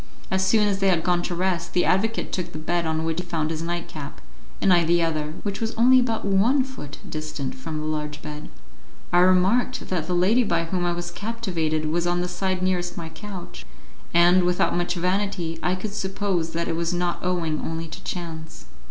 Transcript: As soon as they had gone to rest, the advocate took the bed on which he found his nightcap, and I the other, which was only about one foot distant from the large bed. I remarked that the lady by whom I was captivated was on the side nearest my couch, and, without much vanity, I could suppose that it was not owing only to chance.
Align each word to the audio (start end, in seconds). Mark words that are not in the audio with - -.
As 0.31 0.43
soon 0.43 0.67
as 0.67 0.79
they 0.79 0.87
had 0.87 1.03
gone 1.03 1.21
to 1.21 1.35
rest, 1.35 1.73
the 1.73 1.85
advocate 1.85 2.31
took 2.31 2.53
the 2.53 2.57
bed 2.57 2.87
on 2.87 3.03
which 3.05 3.19
he 3.19 3.23
found 3.27 3.51
his 3.51 3.61
nightcap, 3.61 4.19
and 4.59 4.73
I 4.73 4.83
the 4.83 5.03
other, 5.03 5.35
which 5.43 5.61
was 5.61 5.75
only 5.75 5.99
about 5.99 6.25
one 6.25 6.63
foot 6.63 6.97
distant 7.07 7.53
from 7.53 7.77
the 7.79 7.85
large 7.85 8.19
bed. 8.23 8.49
I 9.13 9.19
remarked 9.19 9.89
that 9.89 10.07
the 10.07 10.15
lady 10.15 10.43
by 10.43 10.63
whom 10.63 10.85
I 10.87 10.91
was 10.91 11.11
captivated 11.11 11.85
was 11.85 12.07
on 12.07 12.21
the 12.21 12.27
side 12.27 12.63
nearest 12.63 12.97
my 12.97 13.09
couch, 13.09 13.63
and, 14.11 14.43
without 14.43 14.75
much 14.75 14.95
vanity, 14.95 15.59
I 15.61 15.75
could 15.75 15.93
suppose 15.93 16.53
that 16.53 16.67
it 16.67 16.75
was 16.75 16.95
not 16.95 17.19
owing 17.23 17.61
only 17.61 17.87
to 17.87 18.03
chance. 18.03 18.65